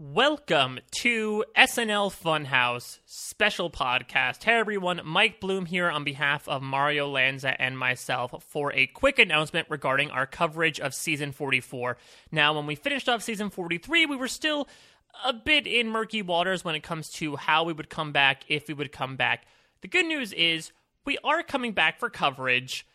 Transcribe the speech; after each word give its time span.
Welcome 0.00 0.78
to 1.00 1.44
SNL 1.56 2.12
Funhouse 2.12 3.00
special 3.04 3.68
podcast. 3.68 4.44
Hey 4.44 4.52
everyone, 4.52 5.00
Mike 5.04 5.40
Bloom 5.40 5.66
here 5.66 5.90
on 5.90 6.04
behalf 6.04 6.46
of 6.46 6.62
Mario 6.62 7.08
Lanza 7.08 7.60
and 7.60 7.76
myself 7.76 8.44
for 8.44 8.72
a 8.74 8.86
quick 8.86 9.18
announcement 9.18 9.66
regarding 9.68 10.12
our 10.12 10.24
coverage 10.24 10.78
of 10.78 10.94
season 10.94 11.32
44. 11.32 11.96
Now, 12.30 12.54
when 12.54 12.66
we 12.66 12.76
finished 12.76 13.08
off 13.08 13.24
season 13.24 13.50
43, 13.50 14.06
we 14.06 14.14
were 14.14 14.28
still 14.28 14.68
a 15.24 15.32
bit 15.32 15.66
in 15.66 15.88
murky 15.88 16.22
waters 16.22 16.64
when 16.64 16.76
it 16.76 16.84
comes 16.84 17.10
to 17.14 17.34
how 17.34 17.64
we 17.64 17.72
would 17.72 17.90
come 17.90 18.12
back, 18.12 18.44
if 18.46 18.68
we 18.68 18.74
would 18.74 18.92
come 18.92 19.16
back. 19.16 19.46
The 19.80 19.88
good 19.88 20.06
news 20.06 20.32
is 20.32 20.70
we 21.04 21.18
are 21.24 21.42
coming 21.42 21.72
back 21.72 21.98
for 21.98 22.08
coverage 22.08 22.86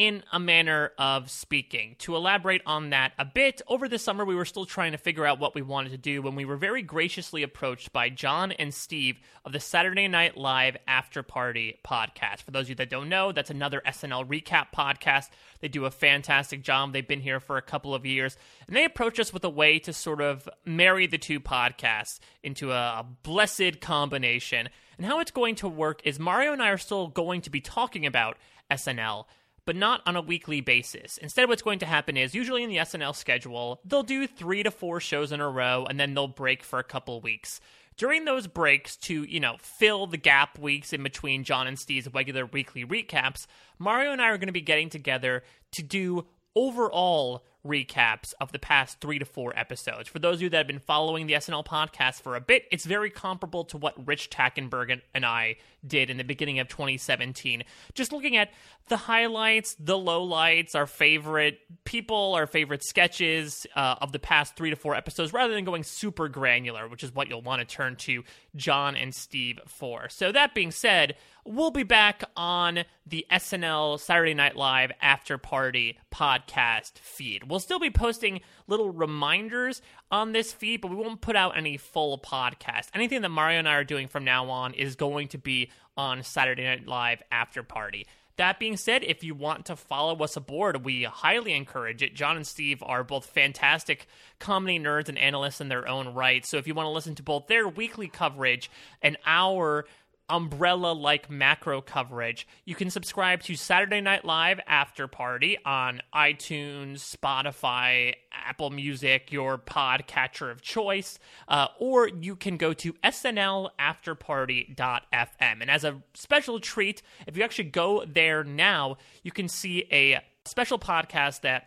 in 0.00 0.22
a 0.32 0.40
manner 0.40 0.92
of 0.96 1.30
speaking. 1.30 1.94
To 1.98 2.16
elaborate 2.16 2.62
on 2.64 2.88
that 2.88 3.12
a 3.18 3.24
bit, 3.26 3.60
over 3.68 3.86
the 3.86 3.98
summer 3.98 4.24
we 4.24 4.34
were 4.34 4.46
still 4.46 4.64
trying 4.64 4.92
to 4.92 4.98
figure 4.98 5.26
out 5.26 5.38
what 5.38 5.54
we 5.54 5.60
wanted 5.60 5.90
to 5.90 5.98
do 5.98 6.22
when 6.22 6.34
we 6.34 6.46
were 6.46 6.56
very 6.56 6.80
graciously 6.80 7.42
approached 7.42 7.92
by 7.92 8.08
John 8.08 8.50
and 8.52 8.72
Steve 8.72 9.20
of 9.44 9.52
the 9.52 9.60
Saturday 9.60 10.08
Night 10.08 10.38
Live 10.38 10.78
After 10.88 11.22
Party 11.22 11.80
podcast. 11.84 12.44
For 12.44 12.50
those 12.50 12.62
of 12.62 12.68
you 12.70 12.74
that 12.76 12.88
don't 12.88 13.10
know, 13.10 13.30
that's 13.30 13.50
another 13.50 13.82
SNL 13.86 14.26
recap 14.26 14.68
podcast. 14.74 15.28
They 15.60 15.68
do 15.68 15.84
a 15.84 15.90
fantastic 15.90 16.62
job. 16.62 16.94
They've 16.94 17.06
been 17.06 17.20
here 17.20 17.38
for 17.38 17.58
a 17.58 17.62
couple 17.62 17.94
of 17.94 18.06
years, 18.06 18.38
and 18.66 18.74
they 18.74 18.86
approached 18.86 19.20
us 19.20 19.34
with 19.34 19.44
a 19.44 19.50
way 19.50 19.78
to 19.80 19.92
sort 19.92 20.22
of 20.22 20.48
marry 20.64 21.08
the 21.08 21.18
two 21.18 21.40
podcasts 21.40 22.20
into 22.42 22.72
a, 22.72 23.04
blessed 23.22 23.82
combination. 23.82 24.70
And 24.96 25.06
how 25.06 25.20
it's 25.20 25.30
going 25.30 25.56
to 25.56 25.68
work 25.68 26.00
is 26.06 26.18
Mario 26.18 26.54
and 26.54 26.62
I 26.62 26.70
are 26.70 26.78
still 26.78 27.08
going 27.08 27.42
to 27.42 27.50
be 27.50 27.60
talking 27.60 28.06
about 28.06 28.38
SNL 28.70 29.26
but 29.64 29.76
not 29.76 30.02
on 30.06 30.16
a 30.16 30.22
weekly 30.22 30.60
basis. 30.60 31.18
Instead, 31.18 31.48
what's 31.48 31.62
going 31.62 31.78
to 31.80 31.86
happen 31.86 32.16
is 32.16 32.34
usually 32.34 32.62
in 32.62 32.70
the 32.70 32.76
SNL 32.76 33.14
schedule, 33.14 33.80
they'll 33.84 34.02
do 34.02 34.26
three 34.26 34.62
to 34.62 34.70
four 34.70 35.00
shows 35.00 35.32
in 35.32 35.40
a 35.40 35.48
row 35.48 35.86
and 35.88 35.98
then 35.98 36.14
they'll 36.14 36.28
break 36.28 36.62
for 36.62 36.78
a 36.78 36.84
couple 36.84 37.20
weeks. 37.20 37.60
During 37.96 38.24
those 38.24 38.46
breaks, 38.46 38.96
to, 38.96 39.24
you 39.24 39.40
know, 39.40 39.56
fill 39.60 40.06
the 40.06 40.16
gap 40.16 40.58
weeks 40.58 40.92
in 40.92 41.02
between 41.02 41.44
John 41.44 41.66
and 41.66 41.78
Steve's 41.78 42.08
regular 42.14 42.46
weekly 42.46 42.84
recaps, 42.84 43.46
Mario 43.78 44.12
and 44.12 44.22
I 44.22 44.28
are 44.28 44.38
going 44.38 44.46
to 44.46 44.52
be 44.52 44.62
getting 44.62 44.88
together 44.88 45.42
to 45.72 45.82
do 45.82 46.26
overall 46.56 47.44
recaps 47.66 48.32
of 48.40 48.52
the 48.52 48.58
past 48.58 49.00
three 49.00 49.18
to 49.18 49.24
four 49.24 49.52
episodes. 49.56 50.08
For 50.08 50.18
those 50.18 50.36
of 50.36 50.42
you 50.42 50.50
that 50.50 50.56
have 50.56 50.66
been 50.66 50.78
following 50.78 51.26
the 51.26 51.34
SNL 51.34 51.64
podcast 51.64 52.22
for 52.22 52.36
a 52.36 52.40
bit, 52.40 52.64
it's 52.70 52.84
very 52.84 53.10
comparable 53.10 53.64
to 53.66 53.76
what 53.76 54.06
Rich 54.06 54.30
Tackenberg 54.30 55.00
and 55.14 55.26
I 55.26 55.56
did 55.86 56.10
in 56.10 56.16
the 56.16 56.24
beginning 56.24 56.58
of 56.58 56.68
2017. 56.68 57.64
Just 57.94 58.12
looking 58.12 58.36
at 58.36 58.50
the 58.88 58.96
highlights, 58.96 59.76
the 59.78 59.96
lowlights, 59.96 60.74
our 60.74 60.86
favorite 60.86 61.60
people, 61.84 62.34
our 62.34 62.46
favorite 62.46 62.82
sketches 62.82 63.66
uh, 63.76 63.96
of 64.00 64.12
the 64.12 64.18
past 64.18 64.56
three 64.56 64.70
to 64.70 64.76
four 64.76 64.94
episodes, 64.94 65.32
rather 65.32 65.54
than 65.54 65.64
going 65.64 65.82
super 65.82 66.28
granular, 66.28 66.88
which 66.88 67.02
is 67.02 67.14
what 67.14 67.28
you'll 67.28 67.42
want 67.42 67.60
to 67.60 67.74
turn 67.74 67.96
to 67.96 68.24
John 68.56 68.96
and 68.96 69.14
Steve 69.14 69.58
for. 69.66 70.08
So, 70.08 70.32
that 70.32 70.54
being 70.54 70.70
said, 70.70 71.16
we'll 71.44 71.70
be 71.70 71.82
back 71.82 72.24
on 72.36 72.84
the 73.06 73.26
SNL 73.30 73.98
Saturday 74.00 74.34
Night 74.34 74.56
Live 74.56 74.92
After 75.00 75.38
Party 75.38 75.98
podcast 76.12 76.98
feed. 76.98 77.44
We'll 77.50 77.60
still 77.60 77.78
be 77.78 77.90
posting 77.90 78.40
little 78.66 78.90
reminders 78.90 79.82
on 80.10 80.32
this 80.32 80.52
feed, 80.52 80.80
but 80.80 80.90
we 80.90 80.96
won't 80.96 81.20
put 81.20 81.36
out 81.36 81.56
any 81.56 81.76
full 81.76 82.18
podcast. 82.18 82.88
Anything 82.94 83.22
that 83.22 83.28
Mario 83.28 83.58
and 83.58 83.68
I 83.68 83.74
are 83.74 83.84
doing 83.84 84.08
from 84.08 84.24
now 84.24 84.48
on 84.48 84.74
is 84.74 84.96
going 84.96 85.28
to 85.28 85.38
be 85.38 85.70
on 85.96 86.22
Saturday 86.22 86.64
Night 86.64 86.86
Live 86.86 87.22
After 87.30 87.62
Party. 87.62 88.06
That 88.36 88.58
being 88.58 88.78
said, 88.78 89.04
if 89.04 89.22
you 89.22 89.34
want 89.34 89.66
to 89.66 89.76
follow 89.76 90.16
us 90.24 90.34
aboard, 90.34 90.82
we 90.82 91.02
highly 91.02 91.52
encourage 91.52 92.02
it. 92.02 92.14
John 92.14 92.36
and 92.36 92.46
Steve 92.46 92.82
are 92.82 93.04
both 93.04 93.26
fantastic 93.26 94.06
comedy 94.38 94.78
nerds 94.78 95.10
and 95.10 95.18
analysts 95.18 95.60
in 95.60 95.68
their 95.68 95.86
own 95.86 96.14
right. 96.14 96.46
So 96.46 96.56
if 96.56 96.66
you 96.66 96.72
want 96.72 96.86
to 96.86 96.90
listen 96.90 97.14
to 97.16 97.22
both 97.22 97.48
their 97.48 97.68
weekly 97.68 98.08
coverage 98.08 98.70
and 99.02 99.18
our 99.26 99.84
umbrella 100.30 100.92
like 100.92 101.28
macro 101.28 101.82
coverage, 101.82 102.46
you 102.64 102.74
can 102.74 102.88
subscribe 102.88 103.42
to 103.42 103.54
Saturday 103.56 104.00
Night 104.00 104.24
Live 104.24 104.60
After 104.66 105.06
Party 105.08 105.58
on 105.64 106.00
iTunes, 106.14 107.14
Spotify, 107.14 108.14
Apple 108.32 108.70
Music, 108.70 109.30
your 109.32 109.58
podcatcher 109.58 110.50
of 110.50 110.62
choice, 110.62 111.18
uh, 111.48 111.66
or 111.78 112.08
you 112.08 112.34
can 112.36 112.56
go 112.56 112.72
to 112.72 112.94
snlafterparty.fm. 112.94 115.00
And 115.40 115.70
as 115.70 115.84
a 115.84 116.02
special 116.14 116.60
treat, 116.60 117.02
if 117.26 117.36
you 117.36 117.42
actually 117.42 117.64
go 117.64 118.04
there 118.06 118.44
now, 118.44 118.96
you 119.22 119.32
can 119.32 119.48
see 119.48 119.84
a 119.90 120.20
special 120.44 120.78
podcast 120.78 121.40
that 121.42 121.66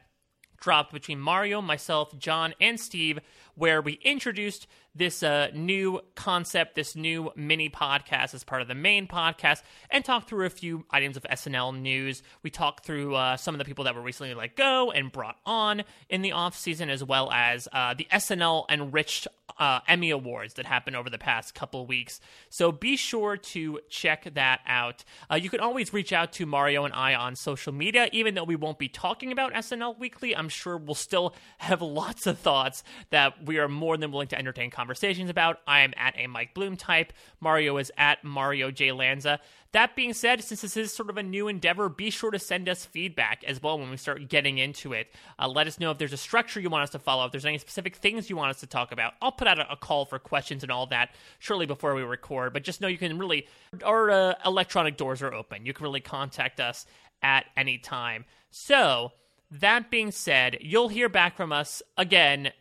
dropped 0.63 0.93
between 0.93 1.19
Mario, 1.19 1.61
myself, 1.61 2.17
John, 2.17 2.53
and 2.61 2.79
Steve, 2.79 3.19
where 3.55 3.81
we 3.81 3.93
introduced 4.03 4.67
this 4.95 5.23
uh, 5.23 5.47
new 5.53 6.01
concept, 6.15 6.75
this 6.75 6.95
new 6.95 7.31
mini 7.35 7.69
podcast 7.69 8.33
as 8.33 8.43
part 8.43 8.61
of 8.61 8.67
the 8.67 8.75
main 8.75 9.07
podcast, 9.07 9.63
and 9.89 10.05
talked 10.05 10.29
through 10.29 10.45
a 10.45 10.49
few 10.49 10.85
items 10.91 11.17
of 11.17 11.23
SNL 11.23 11.79
news. 11.79 12.21
We 12.43 12.49
talked 12.49 12.85
through 12.85 13.15
uh, 13.15 13.37
some 13.37 13.55
of 13.55 13.59
the 13.59 13.65
people 13.65 13.85
that 13.85 13.95
were 13.95 14.01
recently 14.01 14.33
let 14.33 14.55
go 14.55 14.91
and 14.91 15.11
brought 15.11 15.37
on 15.45 15.83
in 16.09 16.21
the 16.21 16.31
off 16.31 16.55
season, 16.55 16.89
as 16.89 17.03
well 17.03 17.31
as 17.31 17.67
uh, 17.73 17.95
the 17.95 18.07
SNL 18.11 18.65
enriched 18.69 19.27
uh, 19.57 19.79
Emmy 19.87 20.11
Awards 20.11 20.55
that 20.55 20.65
happened 20.65 20.95
over 20.95 21.09
the 21.09 21.17
past 21.17 21.53
couple 21.55 21.85
weeks. 21.85 22.19
So 22.49 22.71
be 22.71 22.95
sure 22.95 23.37
to 23.37 23.79
check 23.89 24.33
that 24.33 24.61
out. 24.65 25.03
Uh, 25.29 25.35
you 25.35 25.49
can 25.49 25.59
always 25.59 25.93
reach 25.93 26.13
out 26.13 26.33
to 26.33 26.45
Mario 26.45 26.85
and 26.85 26.93
I 26.93 27.15
on 27.15 27.35
social 27.35 27.73
media, 27.73 28.09
even 28.11 28.35
though 28.35 28.43
we 28.43 28.55
won't 28.55 28.79
be 28.79 28.87
talking 28.87 29.31
about 29.31 29.53
SNL 29.53 29.99
weekly. 29.99 30.35
I'm 30.35 30.49
sure 30.49 30.77
we'll 30.77 30.95
still 30.95 31.35
have 31.59 31.81
lots 31.81 32.27
of 32.27 32.39
thoughts 32.39 32.83
that 33.09 33.42
we 33.43 33.59
are 33.59 33.67
more 33.67 33.97
than 33.97 34.11
willing 34.11 34.27
to 34.29 34.37
entertain 34.37 34.69
conversations 34.69 35.29
about. 35.29 35.59
I 35.67 35.81
am 35.81 35.93
at 35.97 36.15
a 36.17 36.27
Mike 36.27 36.53
Bloom 36.53 36.77
type. 36.77 37.13
Mario 37.39 37.77
is 37.77 37.91
at 37.97 38.23
Mario 38.23 38.71
J 38.71 38.91
Lanza. 38.91 39.39
That 39.73 39.95
being 39.95 40.13
said, 40.13 40.43
since 40.43 40.61
this 40.61 40.77
is 40.77 40.93
sort 40.93 41.09
of 41.09 41.17
a 41.17 41.23
new 41.23 41.47
endeavor, 41.47 41.89
be 41.89 42.11
sure 42.11 42.29
to 42.29 42.37
send 42.37 42.69
us 42.69 42.85
feedback 42.85 43.43
as 43.43 43.61
well 43.61 43.79
when 43.79 43.89
we 43.89 43.97
start 43.97 44.29
getting 44.29 44.59
into 44.59 44.93
it. 44.93 45.11
Uh, 45.39 45.47
let 45.47 45.65
us 45.65 45.79
know 45.79 45.89
if 45.89 45.97
there's 45.97 46.13
a 46.13 46.17
structure 46.17 46.59
you 46.59 46.69
want 46.69 46.83
us 46.83 46.91
to 46.91 46.99
follow, 46.99 47.25
if 47.25 47.31
there's 47.31 47.45
any 47.45 47.57
specific 47.57 47.95
things 47.95 48.29
you 48.29 48.35
want 48.35 48.51
us 48.51 48.59
to 48.59 48.67
talk 48.67 48.91
about. 48.91 49.13
I'll 49.21 49.31
put 49.31 49.47
out 49.47 49.59
a, 49.59 49.71
a 49.71 49.75
call 49.75 50.05
for 50.05 50.19
questions 50.19 50.61
and 50.61 50.71
all 50.71 50.85
that 50.87 51.09
shortly 51.39 51.65
before 51.65 51.95
we 51.95 52.03
record, 52.03 52.53
but 52.53 52.63
just 52.63 52.81
know 52.81 52.87
you 52.87 52.99
can 52.99 53.17
really, 53.17 53.47
our 53.83 54.11
uh, 54.11 54.33
electronic 54.45 54.95
doors 54.95 55.21
are 55.23 55.33
open. 55.33 55.65
You 55.65 55.73
can 55.73 55.83
really 55.83 56.01
contact 56.01 56.59
us 56.59 56.85
at 57.23 57.45
any 57.57 57.79
time. 57.79 58.25
So, 58.51 59.11
that 59.59 59.91
being 59.91 60.11
said, 60.11 60.57
you'll 60.61 60.87
hear 60.87 61.09
back 61.09 61.37
from 61.37 61.51
us 61.51 61.83
again 61.95 62.51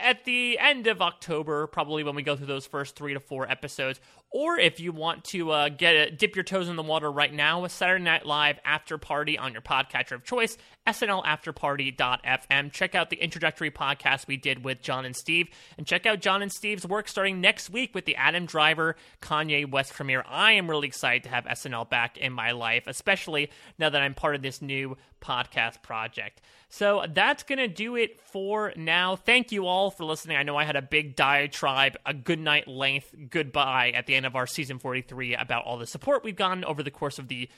at 0.00 0.24
the 0.24 0.58
end 0.58 0.86
of 0.86 1.02
October, 1.02 1.66
probably 1.66 2.02
when 2.02 2.14
we 2.14 2.22
go 2.22 2.36
through 2.36 2.46
those 2.46 2.66
first 2.66 2.96
three 2.96 3.14
to 3.14 3.20
four 3.20 3.50
episodes, 3.50 4.00
or 4.30 4.58
if 4.58 4.80
you 4.80 4.92
want 4.92 5.24
to 5.24 5.50
uh, 5.50 5.68
get 5.68 5.94
a, 5.94 6.10
dip 6.10 6.34
your 6.34 6.42
toes 6.42 6.68
in 6.68 6.76
the 6.76 6.82
water 6.82 7.10
right 7.10 7.32
now 7.32 7.62
with 7.62 7.70
Saturday 7.70 8.02
Night 8.02 8.26
Live 8.26 8.58
After 8.64 8.98
Party 8.98 9.38
on 9.38 9.52
your 9.52 9.62
podcatcher 9.62 10.12
of 10.12 10.24
choice, 10.24 10.56
snlafterparty.fm. 10.86 12.72
Check 12.72 12.94
out 12.94 13.10
the 13.10 13.16
introductory 13.16 13.70
podcast 13.70 14.26
we 14.26 14.36
did 14.36 14.64
with 14.64 14.80
John 14.80 15.04
and 15.04 15.14
Steve, 15.14 15.48
and 15.76 15.86
check 15.86 16.06
out 16.06 16.20
John 16.20 16.42
and 16.42 16.50
Steve's 16.52 16.86
work 16.86 17.06
starting 17.06 17.40
next 17.40 17.70
week 17.70 17.94
with 17.94 18.06
the 18.06 18.16
Adam 18.16 18.46
Driver 18.46 18.96
Kanye 19.20 19.70
West 19.70 19.92
premiere. 19.92 20.24
I 20.28 20.52
am 20.52 20.68
really 20.68 20.88
excited 20.88 21.24
to 21.24 21.28
have 21.28 21.44
SNL 21.44 21.88
back 21.88 22.16
in 22.16 22.32
my 22.32 22.52
life, 22.52 22.84
especially 22.86 23.50
now 23.78 23.90
that 23.90 24.02
I'm 24.02 24.14
part 24.14 24.34
of 24.34 24.42
this 24.42 24.62
new 24.62 24.96
podcast 25.20 25.82
project. 25.82 26.40
So 26.68 27.04
that's 27.08 27.44
going 27.44 27.58
to 27.58 27.68
do 27.68 27.96
it 27.96 28.20
for 28.20 28.72
now. 28.76 29.16
Thank 29.16 29.52
you 29.52 29.66
all 29.74 29.90
for 29.90 30.04
listening. 30.04 30.36
I 30.36 30.44
know 30.44 30.56
I 30.56 30.64
had 30.64 30.76
a 30.76 30.82
big 30.82 31.16
diatribe, 31.16 31.96
a 32.06 32.14
good 32.14 32.38
night 32.38 32.68
length 32.68 33.12
goodbye 33.28 33.90
at 33.94 34.06
the 34.06 34.14
end 34.14 34.24
of 34.24 34.36
our 34.36 34.46
season 34.46 34.78
43 34.78 35.34
about 35.34 35.64
all 35.64 35.76
the 35.76 35.86
support 35.86 36.22
we've 36.22 36.36
gotten 36.36 36.64
over 36.64 36.82
the 36.82 36.92
course 36.92 37.18
of 37.18 37.26
the 37.26 37.48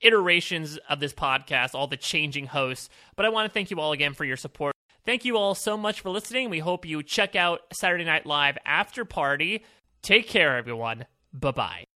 iterations 0.00 0.78
of 0.88 1.00
this 1.00 1.12
podcast, 1.12 1.74
all 1.74 1.88
the 1.88 1.96
changing 1.96 2.46
hosts. 2.46 2.88
But 3.16 3.26
I 3.26 3.30
want 3.30 3.50
to 3.50 3.52
thank 3.52 3.72
you 3.72 3.80
all 3.80 3.90
again 3.92 4.14
for 4.14 4.24
your 4.24 4.36
support. 4.36 4.74
Thank 5.04 5.24
you 5.24 5.36
all 5.36 5.54
so 5.54 5.76
much 5.76 6.00
for 6.00 6.10
listening. 6.10 6.48
We 6.48 6.60
hope 6.60 6.86
you 6.86 7.02
check 7.02 7.34
out 7.34 7.62
Saturday 7.72 8.04
Night 8.04 8.24
Live 8.24 8.56
After 8.64 9.04
Party. 9.04 9.64
Take 10.00 10.28
care, 10.28 10.56
everyone. 10.56 11.06
Bye 11.32 11.50
bye. 11.50 11.93